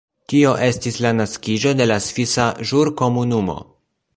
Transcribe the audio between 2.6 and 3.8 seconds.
Ĵurkomunumo.